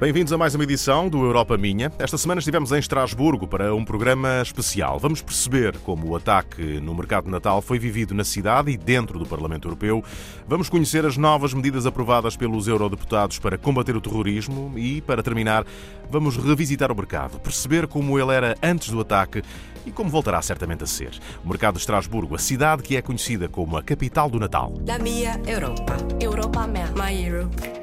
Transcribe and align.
Bem-vindos 0.00 0.32
a 0.32 0.38
mais 0.38 0.54
uma 0.54 0.64
edição 0.64 1.10
do 1.10 1.22
Europa 1.22 1.58
Minha. 1.58 1.92
Esta 1.98 2.16
semana 2.16 2.38
estivemos 2.38 2.72
em 2.72 2.78
Estrasburgo 2.78 3.46
para 3.46 3.74
um 3.74 3.84
programa 3.84 4.40
especial. 4.40 4.98
Vamos 4.98 5.20
perceber 5.20 5.76
como 5.80 6.08
o 6.08 6.16
ataque 6.16 6.80
no 6.80 6.94
mercado 6.94 7.24
de 7.24 7.30
Natal 7.30 7.60
foi 7.60 7.78
vivido 7.78 8.14
na 8.14 8.24
cidade 8.24 8.70
e 8.70 8.78
dentro 8.78 9.18
do 9.18 9.26
Parlamento 9.26 9.68
Europeu. 9.68 10.02
Vamos 10.48 10.70
conhecer 10.70 11.04
as 11.04 11.18
novas 11.18 11.52
medidas 11.52 11.84
aprovadas 11.84 12.34
pelos 12.34 12.66
eurodeputados 12.66 13.38
para 13.38 13.58
combater 13.58 13.94
o 13.94 14.00
terrorismo 14.00 14.72
e, 14.74 15.02
para 15.02 15.22
terminar, 15.22 15.66
vamos 16.10 16.38
revisitar 16.38 16.90
o 16.90 16.96
mercado, 16.96 17.38
perceber 17.38 17.86
como 17.86 18.18
ele 18.18 18.32
era 18.32 18.56
antes 18.62 18.88
do 18.88 19.00
ataque 19.02 19.42
e 19.84 19.92
como 19.92 20.08
voltará 20.08 20.40
certamente 20.40 20.82
a 20.82 20.86
ser. 20.86 21.10
O 21.44 21.48
mercado 21.48 21.74
de 21.74 21.80
Estrasburgo, 21.80 22.34
a 22.34 22.38
cidade 22.38 22.82
que 22.82 22.96
é 22.96 23.02
conhecida 23.02 23.50
como 23.50 23.76
a 23.76 23.82
capital 23.82 24.30
do 24.30 24.40
Natal. 24.40 24.72
La 24.86 24.98
mia 24.98 25.38
Europa. 25.46 25.94
Europa 26.18 26.66
mea. 26.66 26.90
My 26.96 27.22
Europe. 27.22 27.79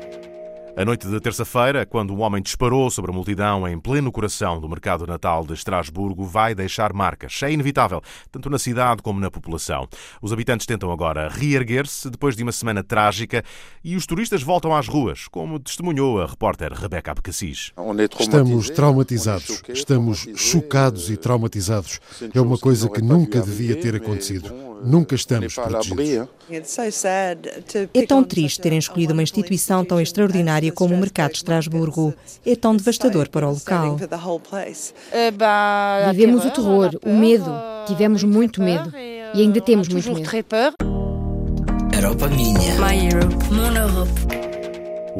A 0.77 0.85
noite 0.85 1.07
de 1.07 1.19
terça-feira, 1.19 1.87
quando 1.87 2.13
um 2.13 2.21
homem 2.21 2.39
disparou 2.39 2.91
sobre 2.91 3.09
a 3.09 3.13
multidão 3.13 3.67
em 3.67 3.79
pleno 3.79 4.11
coração 4.11 4.61
do 4.61 4.69
mercado 4.69 5.07
natal 5.07 5.43
de 5.43 5.53
Estrasburgo, 5.53 6.23
vai 6.23 6.53
deixar 6.53 6.93
marcas. 6.93 7.41
É 7.41 7.51
inevitável, 7.51 7.99
tanto 8.31 8.47
na 8.47 8.59
cidade 8.59 9.01
como 9.01 9.19
na 9.19 9.31
população. 9.31 9.87
Os 10.21 10.31
habitantes 10.31 10.67
tentam 10.67 10.91
agora 10.91 11.29
reerguer-se 11.29 12.11
depois 12.11 12.35
de 12.35 12.43
uma 12.43 12.51
semana 12.51 12.83
trágica 12.83 13.43
e 13.83 13.95
os 13.95 14.05
turistas 14.05 14.43
voltam 14.43 14.71
às 14.71 14.87
ruas, 14.87 15.27
como 15.27 15.59
testemunhou 15.59 16.21
a 16.21 16.27
repórter 16.27 16.71
Rebeca 16.71 17.09
Abcacis. 17.09 17.73
Estamos 18.19 18.69
traumatizados, 18.69 19.63
estamos 19.69 20.27
chocados 20.35 21.09
e 21.09 21.17
traumatizados. 21.17 21.99
É 22.31 22.39
uma 22.39 22.59
coisa 22.59 22.87
que 22.87 23.01
nunca 23.01 23.41
devia 23.41 23.75
ter 23.75 23.95
acontecido. 23.95 24.53
Nunca 24.83 25.15
estamos 25.15 25.53
protegidos. 25.53 26.27
É 27.93 28.05
tão 28.05 28.23
triste 28.23 28.61
terem 28.61 28.77
escolhido 28.77 29.13
uma 29.13 29.23
instituição 29.23 29.83
tão 29.83 29.99
extraordinária 29.99 30.71
como 30.71 30.95
o 30.95 30.97
Mercado 30.97 31.31
de 31.31 31.37
Estrasburgo. 31.37 32.13
É 32.45 32.55
tão 32.55 32.75
devastador 32.75 33.29
para 33.29 33.47
o 33.47 33.53
local. 33.53 33.97
Vivemos 36.11 36.45
o 36.45 36.51
terror, 36.51 36.99
o 37.03 37.13
medo. 37.13 37.51
Tivemos 37.85 38.23
muito 38.23 38.61
medo. 38.61 38.91
E 39.33 39.41
ainda 39.41 39.61
temos 39.61 39.87
muito 39.87 40.13
medo. 40.13 40.29
Europa 41.93 42.27
minha. 42.27 42.75
My 42.79 43.09
Europe. 43.11 43.35
Mon 43.51 43.75
Europe. 43.75 44.46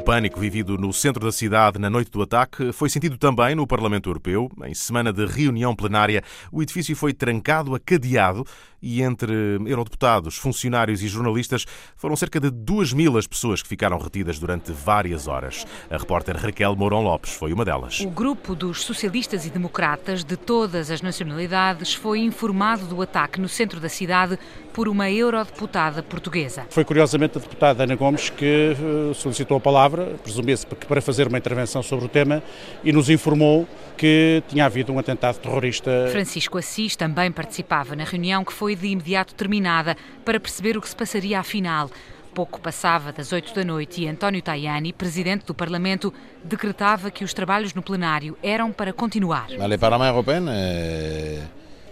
O 0.08 0.09
pânico 0.09 0.39
vivido 0.39 0.77
no 0.77 0.94
centro 0.94 1.25
da 1.25 1.33
cidade 1.33 1.77
na 1.77 1.89
noite 1.89 2.09
do 2.09 2.22
ataque 2.22 2.72
foi 2.72 2.89
sentido 2.89 3.17
também 3.17 3.53
no 3.53 3.67
Parlamento 3.67 4.09
Europeu. 4.09 4.50
Em 4.63 4.73
semana 4.73 5.11
de 5.11 5.25
reunião 5.25 5.75
plenária, 5.75 6.23
o 6.50 6.63
edifício 6.63 6.95
foi 6.95 7.11
trancado 7.11 7.75
a 7.75 7.80
cadeado 7.80 8.45
e 8.81 9.02
entre 9.02 9.33
eurodeputados, 9.66 10.38
funcionários 10.38 11.02
e 11.02 11.08
jornalistas 11.08 11.66
foram 11.95 12.16
cerca 12.16 12.39
de 12.39 12.50
2 12.50 12.94
mil 12.94 13.17
as 13.17 13.28
pessoas 13.28 13.61
que 13.61 13.67
ficaram 13.67 13.97
retidas 13.97 14.39
durante 14.39 14.72
várias 14.72 15.28
horas. 15.28 15.66
A 15.89 15.97
repórter 15.97 16.38
Raquel 16.38 16.75
Mourão 16.75 17.02
Lopes 17.02 17.33
foi 17.33 17.52
uma 17.52 17.66
delas. 17.66 18.00
O 18.02 18.09
grupo 18.09 18.55
dos 18.55 18.83
socialistas 18.83 19.45
e 19.45 19.50
democratas 19.50 20.23
de 20.23 20.38
todas 20.38 20.91
as 20.91 21.02
nacionalidades 21.02 21.94
foi 21.94 22.19
informado 22.19 22.85
do 22.85 23.02
ataque 23.02 23.41
no 23.41 23.50
centro 23.50 23.80
da 23.80 23.89
cidade 23.89 24.38
por 24.73 24.88
uma 24.88 25.09
eurodeputada 25.09 26.03
portuguesa. 26.03 26.67
Foi 26.69 26.85
curiosamente 26.85 27.38
a 27.38 27.41
deputada 27.41 27.83
Ana 27.83 27.95
Gomes 27.95 28.30
que 28.30 28.75
eh, 28.78 29.13
solicitou 29.16 29.58
a 29.58 29.59
palavra, 29.59 29.97
presumia-se 30.23 30.66
que 30.66 30.86
para 30.86 31.02
fazer 31.02 31.28
uma 31.28 31.38
intervenção 31.38 31.81
sobre 31.84 32.06
o 32.06 32.08
tema, 32.09 32.44
e 32.84 32.92
nos 32.92 33.09
informou 33.09 33.67
que 33.98 34.44
tinha 34.48 34.66
havido 34.66 34.94
um 34.94 35.00
atentado 35.00 35.40
terrorista. 35.40 36.08
Francisco 36.12 36.58
Assis 36.58 36.95
também 36.95 37.31
participava 37.31 37.95
na 37.95 38.03
reunião 38.03 38.44
que 38.44 38.53
foi 38.53 38.75
de 38.75 38.88
imediato 38.88 39.34
terminada 39.34 39.95
para 40.23 40.40
perceber 40.40 40.78
o 40.78 40.81
que 40.81 40.90
se 40.90 40.96
passaria 40.96 41.40
afinal. 41.40 41.90
Pouco 42.34 42.62
passava 42.62 43.12
das 43.12 43.31
oito 43.31 43.53
da 43.56 43.63
noite 43.63 44.03
e 44.03 44.08
António 44.08 44.41
Tajani, 44.44 44.94
presidente 44.94 45.46
do 45.46 45.56
Parlamento, 45.56 46.14
decretava 46.44 47.09
que 47.09 47.24
os 47.24 47.34
trabalhos 47.34 47.74
no 47.74 47.81
plenário 47.81 48.38
eram 48.44 48.72
para 48.72 48.94
continuar. 48.94 49.47
Le 49.50 49.78
Parlement 49.78 50.09
européen 50.09 50.46
eh, 50.47 51.41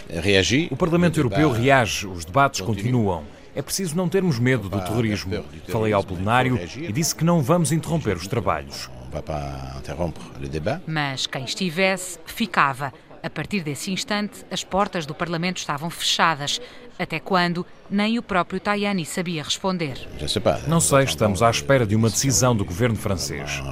reagit. 0.07 0.71
O 0.71 0.75
Parlamento 0.75 1.19
Europeu 1.19 1.49
reage, 1.49 2.05
os 2.05 2.25
debates 2.25 2.61
continuam. 2.61 3.23
É 3.55 3.61
preciso 3.61 3.95
não 3.95 4.09
termos 4.09 4.37
medo 4.37 4.67
do 4.67 4.81
terrorismo. 4.81 5.43
Falei 5.69 5.93
ao 5.93 6.03
plenário 6.03 6.59
e 6.75 6.91
disse 6.91 7.15
que 7.15 7.23
não 7.23 7.41
vamos 7.41 7.71
interromper 7.71 8.17
os 8.17 8.27
trabalhos. 8.27 8.89
Mas 10.85 11.25
quem 11.25 11.45
estivesse, 11.45 12.19
ficava. 12.25 12.93
A 13.23 13.29
partir 13.29 13.61
desse 13.61 13.91
instante, 13.91 14.45
as 14.51 14.63
portas 14.63 15.05
do 15.05 15.15
Parlamento 15.15 15.57
estavam 15.57 15.89
fechadas. 15.89 16.61
Até 16.99 17.19
quando, 17.19 17.65
nem 17.89 18.19
o 18.19 18.21
próprio 18.21 18.59
Tajani 18.59 19.03
sabia 19.03 19.41
responder. 19.41 19.97
Não 20.67 20.79
sei, 20.79 21.05
estamos 21.05 21.41
à 21.41 21.49
espera 21.49 21.87
de 21.87 21.95
uma 21.95 22.09
decisão 22.09 22.55
do 22.55 22.63
governo 22.63 22.95
francês. 22.95 23.63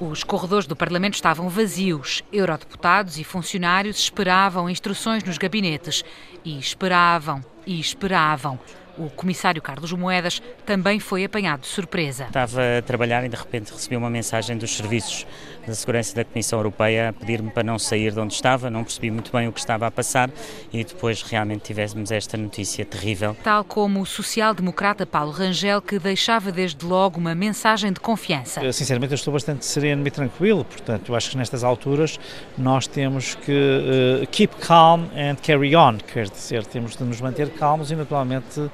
Os 0.00 0.22
corredores 0.22 0.66
do 0.66 0.76
Parlamento 0.76 1.14
estavam 1.14 1.48
vazios. 1.48 2.22
Eurodeputados 2.32 3.18
e 3.18 3.24
funcionários 3.24 3.98
esperavam 3.98 4.70
instruções 4.70 5.24
nos 5.24 5.38
gabinetes. 5.38 6.04
E 6.44 6.58
esperavam, 6.58 7.44
e 7.66 7.80
esperavam. 7.80 8.60
O 8.98 9.08
comissário 9.10 9.60
Carlos 9.62 9.92
Moedas 9.92 10.42
também 10.66 11.00
foi 11.00 11.24
apanhado 11.24 11.60
de 11.60 11.66
surpresa. 11.66 12.24
Estava 12.24 12.60
a 12.78 12.82
trabalhar 12.82 13.24
e 13.24 13.28
de 13.28 13.36
repente 13.36 13.72
recebi 13.72 13.96
uma 13.96 14.10
mensagem 14.10 14.56
dos 14.56 14.76
serviços 14.76 15.26
da 15.66 15.74
Segurança 15.74 16.14
da 16.14 16.24
Comissão 16.24 16.58
Europeia 16.58 17.10
a 17.10 17.12
pedir-me 17.12 17.50
para 17.50 17.62
não 17.62 17.78
sair 17.78 18.12
de 18.12 18.20
onde 18.20 18.34
estava, 18.34 18.70
não 18.70 18.82
percebi 18.82 19.10
muito 19.10 19.30
bem 19.32 19.48
o 19.48 19.52
que 19.52 19.60
estava 19.60 19.86
a 19.86 19.90
passar 19.90 20.30
e 20.72 20.84
depois 20.84 21.22
realmente 21.22 21.62
tivemos 21.62 22.10
esta 22.10 22.36
notícia 22.36 22.84
terrível. 22.84 23.36
Tal 23.42 23.64
como 23.64 24.00
o 24.00 24.06
social-democrata 24.06 25.06
Paulo 25.06 25.30
Rangel, 25.30 25.80
que 25.80 25.98
deixava 25.98 26.50
desde 26.50 26.84
logo 26.84 27.18
uma 27.18 27.34
mensagem 27.34 27.92
de 27.92 28.00
confiança. 28.00 28.62
Eu, 28.62 28.72
sinceramente, 28.72 29.12
eu 29.12 29.16
estou 29.16 29.32
bastante 29.32 29.64
sereno 29.64 30.06
e 30.06 30.10
tranquilo, 30.10 30.64
portanto, 30.64 31.10
eu 31.10 31.16
acho 31.16 31.30
que 31.30 31.36
nestas 31.36 31.62
alturas 31.62 32.18
nós 32.56 32.86
temos 32.86 33.34
que 33.34 34.22
uh, 34.22 34.26
keep 34.28 34.54
calm 34.56 35.04
and 35.14 35.36
carry 35.42 35.74
on, 35.76 35.98
quer 35.98 36.28
dizer, 36.28 36.64
temos 36.66 36.96
de 36.96 37.04
nos 37.04 37.20
manter 37.20 37.50
calmos 37.50 37.90
e, 37.90 37.96
naturalmente, 37.96 38.70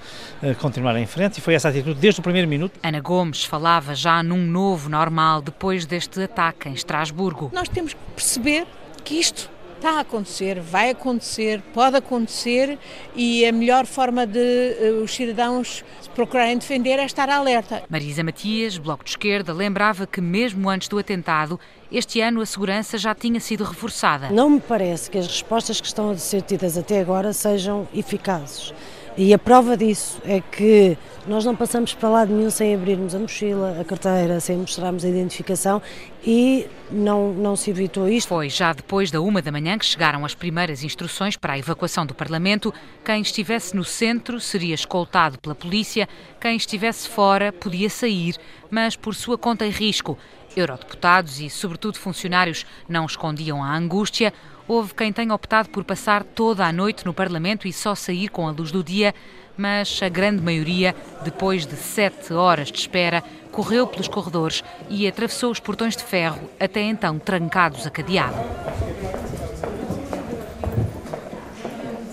continuar 0.60 0.96
em 0.96 1.06
frente 1.06 1.38
e 1.38 1.40
foi 1.40 1.54
essa 1.54 1.68
atitude 1.68 1.98
desde 1.98 2.20
o 2.20 2.22
primeiro 2.22 2.48
minuto. 2.48 2.78
Ana 2.82 3.00
Gomes 3.00 3.44
falava 3.44 3.94
já 3.94 4.22
num 4.22 4.44
novo 4.44 4.88
normal 4.88 5.40
depois 5.42 5.86
deste 5.86 6.22
ataque 6.22 6.68
em 6.68 6.72
Estrasburgo. 6.72 7.50
Nós 7.52 7.68
temos 7.68 7.94
que 7.94 8.00
perceber 8.14 8.66
que 9.04 9.14
isto 9.14 9.50
está 9.76 9.98
a 9.98 10.00
acontecer, 10.00 10.58
vai 10.60 10.90
acontecer, 10.90 11.62
pode 11.72 11.96
acontecer 11.96 12.78
e 13.14 13.46
a 13.46 13.52
melhor 13.52 13.86
forma 13.86 14.26
de 14.26 14.38
uh, 14.38 15.02
os 15.02 15.14
cidadãos 15.14 15.84
procurarem 16.14 16.58
defender 16.58 16.98
é 16.98 17.04
estar 17.04 17.28
alerta. 17.28 17.82
Marisa 17.88 18.24
Matias, 18.24 18.78
Bloco 18.78 19.04
de 19.04 19.10
Esquerda, 19.10 19.52
lembrava 19.52 20.06
que 20.06 20.20
mesmo 20.20 20.68
antes 20.68 20.88
do 20.88 20.98
atentado, 20.98 21.60
este 21.92 22.20
ano 22.20 22.40
a 22.40 22.46
segurança 22.46 22.98
já 22.98 23.14
tinha 23.14 23.38
sido 23.38 23.64
reforçada. 23.64 24.30
Não 24.30 24.50
me 24.50 24.60
parece 24.60 25.10
que 25.10 25.18
as 25.18 25.26
respostas 25.26 25.80
que 25.80 25.86
estão 25.86 26.10
a 26.10 26.16
ser 26.16 26.42
tidas 26.42 26.76
até 26.76 27.00
agora 27.00 27.32
sejam 27.32 27.86
eficazes. 27.94 28.72
E 29.18 29.32
a 29.32 29.38
prova 29.38 29.78
disso 29.78 30.20
é 30.26 30.42
que 30.42 30.98
nós 31.26 31.42
não 31.42 31.56
passamos 31.56 31.94
para 31.94 32.06
lado 32.10 32.34
nenhum 32.34 32.50
sem 32.50 32.74
abrirmos 32.74 33.14
a 33.14 33.18
mochila, 33.18 33.80
a 33.80 33.84
carteira, 33.84 34.38
sem 34.40 34.58
mostrarmos 34.58 35.06
a 35.06 35.08
identificação 35.08 35.80
e 36.22 36.66
não, 36.90 37.32
não 37.32 37.56
se 37.56 37.70
evitou 37.70 38.06
isto. 38.06 38.28
Foi 38.28 38.50
já 38.50 38.74
depois 38.74 39.10
da 39.10 39.18
uma 39.22 39.40
da 39.40 39.50
manhã 39.50 39.78
que 39.78 39.86
chegaram 39.86 40.22
as 40.22 40.34
primeiras 40.34 40.84
instruções 40.84 41.34
para 41.34 41.54
a 41.54 41.58
evacuação 41.58 42.04
do 42.04 42.14
Parlamento. 42.14 42.74
Quem 43.02 43.22
estivesse 43.22 43.74
no 43.74 43.84
centro 43.84 44.38
seria 44.38 44.74
escoltado 44.74 45.38
pela 45.38 45.54
polícia, 45.54 46.06
quem 46.38 46.54
estivesse 46.54 47.08
fora 47.08 47.50
podia 47.50 47.88
sair, 47.88 48.36
mas 48.70 48.96
por 48.96 49.14
sua 49.14 49.38
conta 49.38 49.64
e 49.64 49.70
risco. 49.70 50.18
Eurodeputados 50.54 51.40
e, 51.40 51.48
sobretudo, 51.48 51.98
funcionários 51.98 52.66
não 52.86 53.06
escondiam 53.06 53.64
a 53.64 53.74
angústia. 53.74 54.32
Houve 54.68 54.94
quem 54.94 55.12
tenha 55.12 55.32
optado 55.32 55.68
por 55.68 55.84
passar 55.84 56.24
toda 56.24 56.66
a 56.66 56.72
noite 56.72 57.06
no 57.06 57.14
Parlamento 57.14 57.68
e 57.68 57.72
só 57.72 57.94
sair 57.94 58.28
com 58.28 58.48
a 58.48 58.50
luz 58.50 58.72
do 58.72 58.82
dia, 58.82 59.14
mas 59.56 60.00
a 60.02 60.08
grande 60.08 60.42
maioria, 60.42 60.94
depois 61.22 61.64
de 61.64 61.76
sete 61.76 62.32
horas 62.32 62.72
de 62.72 62.78
espera, 62.78 63.22
correu 63.52 63.86
pelos 63.86 64.08
corredores 64.08 64.64
e 64.90 65.06
atravessou 65.06 65.52
os 65.52 65.60
portões 65.60 65.96
de 65.96 66.02
ferro, 66.02 66.50
até 66.58 66.82
então 66.82 67.16
trancados 67.16 67.86
a 67.86 67.90
cadeado. 67.90 68.36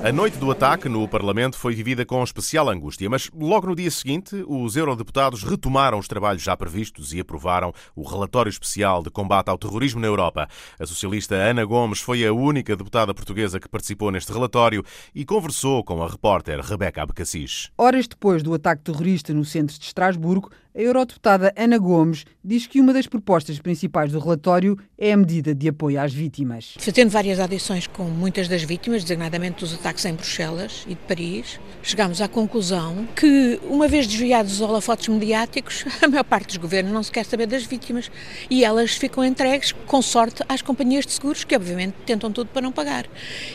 A 0.04 0.12
noite 0.12 0.38
do 0.38 0.52
ataque 0.52 0.90
no 0.90 1.08
Parlamento 1.08 1.58
foi 1.58 1.74
vivida 1.74 2.06
com 2.06 2.22
especial 2.22 2.68
angústia, 2.68 3.10
mas 3.10 3.32
logo 3.34 3.68
no 3.68 3.74
dia 3.74 3.90
seguinte, 3.90 4.44
os 4.46 4.76
eurodeputados 4.76 5.44
retomaram 5.44 5.98
os 5.98 6.10
trabalhos 6.10 6.44
já 6.44 6.58
previstos 6.58 7.14
e 7.14 7.22
aprovaram 7.22 7.72
o 7.96 8.04
relatório 8.04 8.50
especial 8.50 9.02
de 9.02 9.10
combate 9.10 9.48
ao 9.48 9.58
terrorismo 9.58 10.02
na 10.02 10.08
Europa. 10.08 10.50
A 10.78 10.86
socialista 10.86 11.36
Ana 11.36 11.64
Gomes 11.64 12.02
foi 12.02 12.28
a 12.28 12.34
única 12.34 12.76
deputada 12.76 13.14
portuguesa 13.14 13.62
que 13.62 13.70
participou 13.70 14.12
neste 14.12 14.34
relatório 14.34 14.84
e 15.16 15.24
conversou 15.24 15.82
com 15.86 16.04
a 16.04 16.10
repórter 16.10 16.60
Rebeca 16.60 17.02
Abcacis. 17.02 17.72
Horas 17.78 18.06
depois 18.06 18.44
do 18.44 18.54
ataque 18.54 18.84
terrorista 18.84 19.34
no 19.34 19.46
centro 19.46 19.80
de 19.80 19.86
Estrasburgo, 19.86 20.52
a 20.76 20.82
eurodeputada 20.82 21.54
Ana 21.56 21.78
Gomes 21.78 22.26
diz 22.44 22.66
que 22.66 22.82
uma 22.82 22.92
das 22.92 23.06
propostas 23.06 23.60
principais 23.60 24.12
do 24.12 24.20
relatório 24.20 24.78
é 24.98 25.14
a 25.14 25.18
medida 25.18 25.54
de 25.54 25.70
apoio 25.70 26.02
às 26.02 26.14
vítimas. 26.14 26.74
Fazendo 26.80 27.10
várias 27.10 27.40
audições 27.40 27.86
com 27.86 28.04
muitas 28.04 28.48
das 28.48 28.64
vítimas, 28.64 29.04
designadamente 29.04 29.60
dos 29.60 29.74
ataques 29.74 30.04
em 30.06 30.14
Bruxelas 30.14 30.84
e 30.88 30.96
de 30.96 31.02
Paris, 31.08 31.60
chegámos 31.82 32.22
à 32.22 32.28
conclusão 32.28 33.08
que, 33.16 33.60
uma 33.70 33.88
vez 33.88 34.08
desviados 34.08 34.54
os 34.54 34.62
holofotes 34.62 35.08
mediáticos, 35.08 35.86
a 36.02 36.08
maior 36.08 36.24
parte 36.24 36.48
dos 36.48 36.58
governos 36.58 36.92
não 36.92 37.04
se 37.04 37.12
quer 37.12 37.26
saber 37.26 37.46
das 37.46 37.64
vítimas 37.64 38.10
e 38.50 38.66
elas 38.66 38.96
ficam 38.96 39.24
entregues, 39.24 39.72
com 39.86 40.02
sorte, 40.02 40.44
às 40.50 40.62
companhias 40.62 41.06
de 41.06 41.14
seguros, 41.14 41.44
que 41.44 41.56
obviamente 41.56 41.94
tentam 42.06 42.32
tudo 42.32 42.48
para 42.48 42.62
não 42.62 42.72
pagar. 42.72 43.06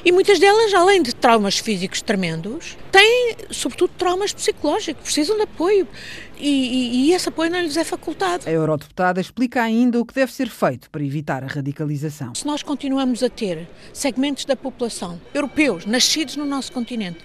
E 0.04 0.12
muitas 0.12 0.38
delas, 0.38 0.72
além 0.72 1.02
de 1.02 1.14
traumas 1.14 1.58
físicos 1.58 2.00
tremendos, 2.00 2.76
têm, 2.92 3.34
sobretudo, 3.50 3.92
traumas 3.98 4.32
psicológicos, 4.32 5.02
precisam 5.02 5.36
de 5.36 5.42
apoio 5.42 5.86
e, 6.40 7.07
e, 7.07 7.07
e, 7.08 7.12
esse 7.12 7.28
apoio 7.28 7.50
não 7.50 7.60
lhes 7.60 7.76
é 7.76 7.84
facultado. 7.84 8.46
A 8.46 8.50
eurodeputada 8.50 9.20
explica 9.20 9.62
ainda 9.62 10.00
o 10.00 10.04
que 10.04 10.14
deve 10.14 10.32
ser 10.32 10.48
feito 10.48 10.88
para 10.90 11.02
evitar 11.02 11.42
a 11.42 11.46
radicalização. 11.46 12.34
Se 12.34 12.46
nós 12.46 12.62
continuamos 12.62 13.22
a 13.22 13.28
ter 13.28 13.68
segmentos 13.92 14.44
da 14.44 14.54
população 14.56 15.20
europeus, 15.34 15.84
nascidos 15.84 16.36
no 16.36 16.44
nosso 16.44 16.72
continente, 16.72 17.18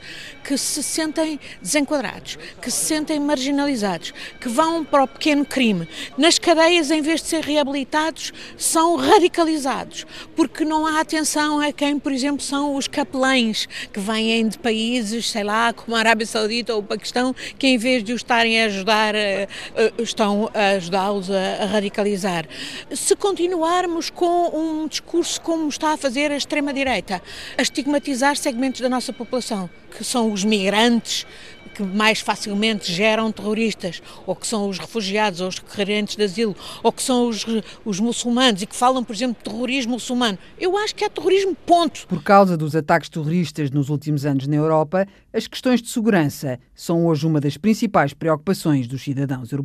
que 0.43 0.57
se 0.57 0.81
sentem 0.81 1.39
desenquadrados, 1.61 2.37
que 2.61 2.71
se 2.71 2.85
sentem 2.85 3.19
marginalizados, 3.19 4.13
que 4.39 4.49
vão 4.49 4.83
para 4.83 5.03
o 5.03 5.07
pequeno 5.07 5.45
crime, 5.45 5.87
nas 6.17 6.39
cadeias, 6.39 6.91
em 6.91 7.01
vez 7.01 7.21
de 7.21 7.27
ser 7.27 7.43
reabilitados, 7.43 8.31
são 8.57 8.95
radicalizados, 8.95 10.05
porque 10.35 10.65
não 10.65 10.85
há 10.87 10.99
atenção 10.99 11.59
a 11.59 11.71
quem, 11.71 11.99
por 11.99 12.11
exemplo, 12.11 12.41
são 12.41 12.75
os 12.75 12.87
capelães 12.87 13.67
que 13.91 13.99
vêm 13.99 14.47
de 14.47 14.57
países, 14.57 15.29
sei 15.29 15.43
lá, 15.43 15.71
como 15.73 15.95
a 15.95 15.99
Arábia 15.99 16.25
Saudita 16.25 16.73
ou 16.73 16.79
o 16.79 16.83
Paquistão, 16.83 17.35
que 17.57 17.67
em 17.67 17.77
vez 17.77 18.03
de 18.03 18.13
os 18.13 18.23
estarem 18.23 18.61
a 18.61 18.65
ajudar 18.65 19.13
eh, 19.13 19.47
eh, 19.72 19.72
estão 19.97 20.49
a 20.53 20.75
ajudá-los 20.75 21.29
a, 21.29 21.65
radicalizar. 21.65 22.47
Se 22.91 23.15
continuarmos 23.15 24.09
com 24.09 24.49
um 24.57 24.87
discurso 24.87 25.39
como 25.41 25.67
está 25.69 25.93
a 25.93 25.97
fazer 25.97 26.31
a 26.31 26.37
extrema-direita, 26.37 27.21
a 27.57 27.61
estigmatizar 27.61 28.35
segmentos 28.35 28.81
da 28.81 28.89
nossa 28.89 29.11
população, 29.11 29.69
que 29.95 30.03
são 30.03 30.31
os 30.31 30.43
migrantes, 30.43 31.25
que 31.73 31.83
mais 31.83 32.19
facilmente 32.19 32.91
geram 32.91 33.31
terroristas, 33.31 34.01
ou 34.25 34.35
que 34.35 34.45
são 34.45 34.69
os 34.69 34.77
refugiados, 34.77 35.41
ou 35.41 35.47
os 35.47 35.57
requerentes 35.57 36.15
de 36.15 36.23
asilo, 36.23 36.55
ou 36.83 36.91
que 36.91 37.01
são 37.01 37.27
os, 37.27 37.45
os 37.83 37.99
muçulmanos 37.99 38.61
e 38.61 38.67
que 38.67 38.75
falam, 38.75 39.03
por 39.03 39.13
exemplo, 39.13 39.35
de 39.37 39.49
terrorismo 39.49 39.93
muçulmano. 39.93 40.37
Eu 40.59 40.77
acho 40.77 40.95
que 40.95 41.03
é 41.03 41.09
terrorismo, 41.09 41.55
ponto. 41.65 42.07
Por 42.07 42.23
causa 42.23 42.55
dos 42.55 42.75
ataques 42.75 43.09
terroristas 43.09 43.71
nos 43.71 43.89
últimos 43.89 44.25
anos 44.25 44.47
na 44.47 44.55
Europa, 44.55 45.07
as 45.33 45.47
questões 45.47 45.81
de 45.81 45.89
segurança 45.89 46.59
são 46.75 47.05
hoje 47.07 47.25
uma 47.25 47.41
das 47.41 47.57
principais 47.57 48.13
preocupações 48.13 48.87
dos 48.87 49.01
cidadãos 49.01 49.51
europeus. 49.51 49.62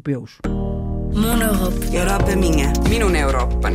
Mon 1.15 1.41
Europe. 1.43 1.97
Europa 1.97 2.37
minha. 2.37 2.73
Minun 2.89 3.17
Europa. 3.17 3.71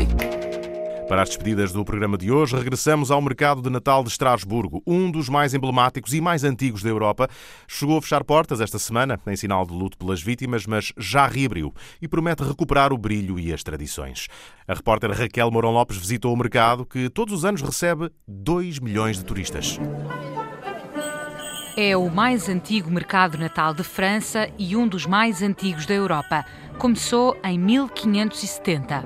Para 1.07 1.21
as 1.21 1.29
despedidas 1.29 1.71
do 1.71 1.83
programa 1.83 2.17
de 2.17 2.31
hoje, 2.31 2.55
regressamos 2.55 3.11
ao 3.11 3.21
mercado 3.21 3.61
de 3.61 3.69
Natal 3.69 4.03
de 4.03 4.09
Estrasburgo, 4.09 4.81
um 4.87 5.11
dos 5.11 5.29
mais 5.29 5.53
emblemáticos 5.53 6.13
e 6.13 6.21
mais 6.21 6.43
antigos 6.43 6.81
da 6.81 6.89
Europa. 6.89 7.27
Chegou 7.67 7.97
a 7.97 8.01
fechar 8.01 8.23
portas 8.23 8.61
esta 8.61 8.79
semana, 8.79 9.19
em 9.27 9.35
sinal 9.35 9.65
de 9.65 9.73
luto 9.73 9.97
pelas 9.97 10.21
vítimas, 10.21 10.65
mas 10.65 10.93
já 10.97 11.27
reabriu 11.27 11.73
e 12.01 12.07
promete 12.07 12.43
recuperar 12.43 12.93
o 12.93 12.97
brilho 12.97 13.37
e 13.37 13.53
as 13.53 13.63
tradições. 13.63 14.27
A 14.67 14.73
repórter 14.73 15.11
Raquel 15.11 15.51
Mourão 15.51 15.71
Lopes 15.71 15.97
visitou 15.97 16.33
o 16.33 16.37
mercado, 16.37 16.85
que 16.85 17.09
todos 17.09 17.33
os 17.33 17.45
anos 17.45 17.61
recebe 17.61 18.09
2 18.27 18.79
milhões 18.79 19.17
de 19.17 19.25
turistas. 19.25 19.79
É 21.75 21.97
o 21.97 22.07
mais 22.07 22.49
antigo 22.49 22.91
mercado 22.91 23.35
natal 23.35 23.73
de 23.73 23.83
França 23.83 24.47
e 24.59 24.75
um 24.75 24.87
dos 24.87 25.07
mais 25.07 25.41
antigos 25.41 25.87
da 25.87 25.93
Europa. 25.95 26.45
Começou 26.77 27.35
em 27.43 27.57
1570. 27.57 29.03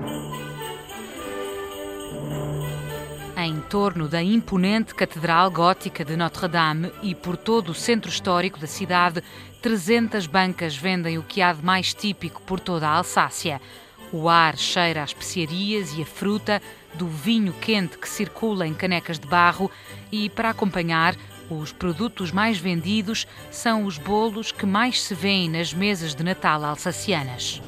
em 3.40 3.60
torno 3.60 4.08
da 4.08 4.20
imponente 4.20 4.94
Catedral 4.94 5.50
Gótica 5.50 6.04
de 6.04 6.16
Notre-Dame 6.16 6.92
e 7.02 7.14
por 7.14 7.36
todo 7.36 7.70
o 7.70 7.74
centro 7.74 8.10
histórico 8.10 8.58
da 8.58 8.66
cidade, 8.66 9.22
300 9.62 10.26
bancas 10.26 10.76
vendem 10.76 11.16
o 11.16 11.22
que 11.22 11.40
há 11.40 11.52
de 11.52 11.64
mais 11.64 11.94
típico 11.94 12.42
por 12.42 12.58
toda 12.60 12.88
a 12.88 12.96
Alsácia. 12.96 13.60
O 14.12 14.28
ar 14.28 14.58
cheira 14.58 15.02
a 15.02 15.04
especiarias 15.04 15.96
e 15.96 16.02
a 16.02 16.06
fruta, 16.06 16.60
do 16.94 17.06
vinho 17.06 17.52
quente 17.54 17.96
que 17.96 18.08
circula 18.08 18.66
em 18.66 18.74
canecas 18.74 19.18
de 19.18 19.28
barro 19.28 19.70
e, 20.10 20.28
para 20.30 20.50
acompanhar, 20.50 21.14
os 21.50 21.72
produtos 21.72 22.30
mais 22.30 22.58
vendidos 22.58 23.26
são 23.50 23.84
os 23.84 23.98
bolos 23.98 24.52
que 24.52 24.66
mais 24.66 25.02
se 25.02 25.14
vêem 25.14 25.48
nas 25.48 25.72
mesas 25.72 26.14
de 26.14 26.22
Natal 26.22 26.64
alsacianas. 26.64 27.60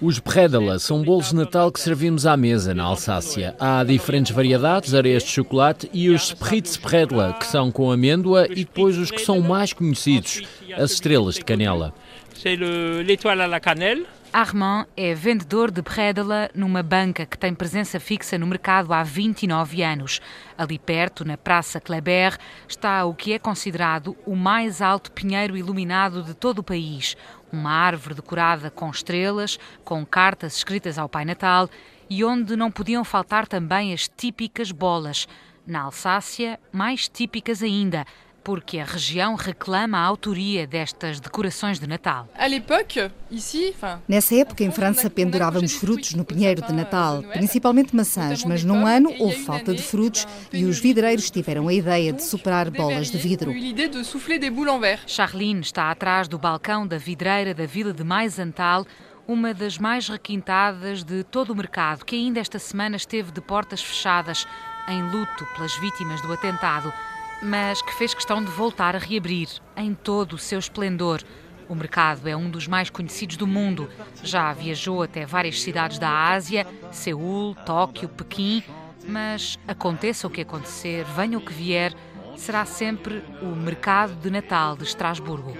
Os 0.00 0.18
bredela 0.18 0.78
são 0.78 1.02
bolos 1.02 1.30
de 1.30 1.36
Natal 1.36 1.70
que 1.70 1.80
servimos 1.80 2.26
à 2.26 2.36
mesa 2.36 2.74
na 2.74 2.84
Alsácia. 2.84 3.54
Há 3.58 3.84
diferentes 3.84 4.32
variedades, 4.32 4.94
areias 4.94 5.22
de 5.22 5.30
chocolate 5.30 5.90
e 5.92 6.08
os 6.08 6.28
spritzbredela, 6.28 7.34
que 7.34 7.46
são 7.46 7.70
com 7.70 7.90
amêndoa, 7.90 8.46
e 8.50 8.64
depois 8.64 8.96
os 8.96 9.10
que 9.10 9.20
são 9.20 9.40
mais 9.40 9.72
conhecidos, 9.72 10.42
as 10.76 10.92
estrelas 10.92 11.34
de 11.36 11.44
canela. 11.44 11.92
C'est 12.34 12.54
l'étoile 12.54 13.40
à 13.40 13.46
la 13.46 13.60
cannelle. 13.60 14.04
Armand 14.32 14.86
é 14.96 15.14
vendedor 15.14 15.70
de 15.70 15.80
bredela 15.80 16.50
numa 16.54 16.82
banca 16.82 17.24
que 17.24 17.38
tem 17.38 17.54
presença 17.54 17.98
fixa 17.98 18.36
no 18.36 18.46
mercado 18.46 18.92
há 18.92 19.02
29 19.02 19.82
anos. 19.82 20.20
Ali 20.58 20.78
perto, 20.78 21.24
na 21.24 21.36
Praça 21.36 21.80
Kleber, 21.80 22.36
está 22.68 23.04
o 23.04 23.14
que 23.14 23.32
é 23.32 23.38
considerado 23.38 24.16
o 24.26 24.36
mais 24.36 24.82
alto 24.82 25.10
pinheiro 25.12 25.56
iluminado 25.56 26.22
de 26.22 26.34
todo 26.34 26.58
o 26.58 26.62
país. 26.62 27.16
Uma 27.50 27.70
árvore 27.70 28.14
decorada 28.14 28.70
com 28.70 28.90
estrelas, 28.90 29.58
com 29.84 30.04
cartas 30.04 30.56
escritas 30.56 30.98
ao 30.98 31.08
Pai 31.08 31.24
Natal 31.24 31.68
e 32.08 32.24
onde 32.24 32.56
não 32.56 32.70
podiam 32.70 33.04
faltar 33.04 33.46
também 33.46 33.92
as 33.92 34.08
típicas 34.08 34.70
bolas. 34.70 35.26
Na 35.66 35.82
Alsácia, 35.82 36.60
mais 36.70 37.08
típicas 37.08 37.62
ainda, 37.62 38.06
porque 38.46 38.78
a 38.78 38.84
região 38.84 39.34
reclama 39.34 39.98
a 39.98 40.02
autoria 40.02 40.68
destas 40.68 41.18
decorações 41.18 41.80
de 41.80 41.86
Natal. 41.88 42.28
Nessa 44.06 44.36
época, 44.36 44.62
em 44.62 44.70
França, 44.70 45.10
pendurávamos 45.10 45.72
frutos 45.72 46.14
no 46.14 46.24
pinheiro 46.24 46.64
de 46.64 46.72
Natal, 46.72 47.24
principalmente 47.32 47.96
maçãs, 47.96 48.44
mas 48.44 48.62
num 48.62 48.86
ano 48.86 49.12
houve 49.18 49.38
falta 49.38 49.74
de 49.74 49.82
frutos 49.82 50.28
e 50.52 50.64
os 50.64 50.78
vidreiros 50.78 51.28
tiveram 51.28 51.66
a 51.66 51.74
ideia 51.74 52.12
de 52.12 52.22
superar 52.22 52.70
bolas 52.70 53.10
de 53.10 53.18
vidro. 53.18 53.52
Charline 55.08 55.60
está 55.60 55.90
atrás 55.90 56.28
do 56.28 56.38
balcão 56.38 56.86
da 56.86 56.98
vidreira 56.98 57.52
da 57.52 57.66
vila 57.66 57.92
de 57.92 58.04
Maisantal, 58.04 58.86
uma 59.26 59.52
das 59.52 59.76
mais 59.76 60.08
requintadas 60.08 61.02
de 61.02 61.24
todo 61.24 61.50
o 61.50 61.56
mercado, 61.56 62.04
que 62.04 62.14
ainda 62.14 62.38
esta 62.38 62.60
semana 62.60 62.94
esteve 62.94 63.32
de 63.32 63.40
portas 63.40 63.82
fechadas, 63.82 64.46
em 64.86 65.02
luto 65.02 65.44
pelas 65.56 65.74
vítimas 65.80 66.22
do 66.22 66.32
atentado 66.32 66.92
mas 67.42 67.82
que 67.82 67.94
fez 67.94 68.14
questão 68.14 68.42
de 68.42 68.50
voltar 68.50 68.94
a 68.96 68.98
reabrir 68.98 69.48
em 69.76 69.94
todo 69.94 70.34
o 70.34 70.38
seu 70.38 70.58
esplendor. 70.58 71.22
O 71.68 71.74
mercado 71.74 72.28
é 72.28 72.36
um 72.36 72.48
dos 72.48 72.68
mais 72.68 72.90
conhecidos 72.90 73.36
do 73.36 73.46
mundo. 73.46 73.88
Já 74.22 74.52
viajou 74.52 75.02
até 75.02 75.26
várias 75.26 75.60
cidades 75.60 75.98
da 75.98 76.10
Ásia, 76.10 76.66
Seul, 76.92 77.54
Tóquio, 77.66 78.08
Pequim, 78.08 78.62
mas 79.06 79.58
aconteça 79.66 80.26
o 80.26 80.30
que 80.30 80.42
acontecer, 80.42 81.04
venha 81.16 81.38
o 81.38 81.40
que 81.40 81.52
vier, 81.52 81.92
será 82.36 82.64
sempre 82.64 83.22
o 83.42 83.46
mercado 83.46 84.14
de 84.14 84.30
Natal 84.30 84.76
de 84.76 84.84
Estrasburgo. 84.84 85.56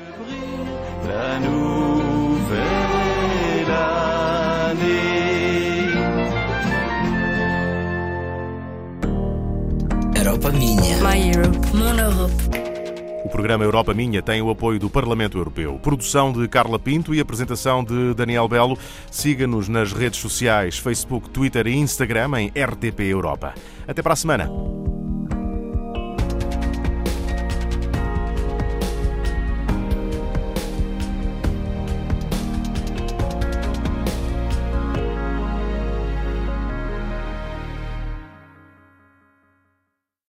Europa 10.36 10.52
minha. 10.52 10.96
My 10.98 11.30
Europe. 11.30 11.58
Mon 11.74 11.98
Europe. 11.98 12.34
O 13.24 13.28
programa 13.28 13.64
Europa 13.64 13.94
Minha 13.94 14.22
tem 14.22 14.42
o 14.42 14.50
apoio 14.50 14.78
do 14.78 14.90
Parlamento 14.90 15.38
Europeu. 15.38 15.80
Produção 15.82 16.30
de 16.32 16.46
Carla 16.46 16.78
Pinto 16.78 17.14
e 17.14 17.20
apresentação 17.20 17.82
de 17.82 18.14
Daniel 18.14 18.46
Belo. 18.46 18.78
Siga-nos 19.10 19.68
nas 19.68 19.92
redes 19.92 20.20
sociais, 20.20 20.78
Facebook, 20.78 21.30
Twitter 21.30 21.66
e 21.66 21.74
Instagram 21.74 22.38
em 22.38 22.48
RTP 22.48 23.00
Europa. 23.00 23.54
Até 23.88 24.02
para 24.02 24.12
a 24.12 24.16
semana. 24.16 24.85